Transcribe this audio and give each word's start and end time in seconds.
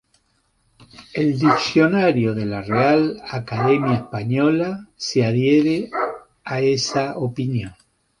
El 1.13 1.27
"Diccionario 1.39 2.33
de 2.33 2.47
la 2.47 2.63
Real 2.63 3.21
Academia 3.29 3.97
Española" 3.97 4.87
se 4.95 5.23
adhiere 5.23 5.91
a 6.43 6.59
esa 6.61 7.15
opinión. 7.19 7.75